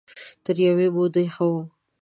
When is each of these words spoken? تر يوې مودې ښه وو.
تر 0.45 0.55
يوې 0.67 0.87
مودې 0.95 1.25
ښه 1.33 1.45
وو. 1.51 1.61